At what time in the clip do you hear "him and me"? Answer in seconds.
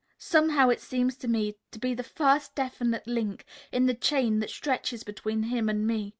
5.43-6.09